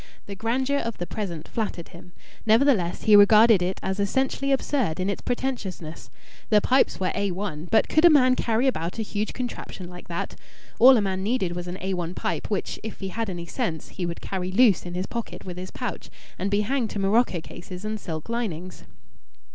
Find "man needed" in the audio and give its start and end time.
11.01-11.51